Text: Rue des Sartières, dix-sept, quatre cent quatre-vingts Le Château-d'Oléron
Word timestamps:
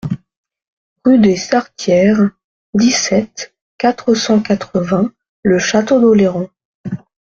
Rue 1.05 1.19
des 1.19 1.37
Sartières, 1.37 2.31
dix-sept, 2.73 3.53
quatre 3.77 4.15
cent 4.15 4.41
quatre-vingts 4.41 5.13
Le 5.43 5.59
Château-d'Oléron 5.59 6.49